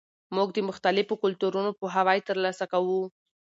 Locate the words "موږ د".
0.35-0.59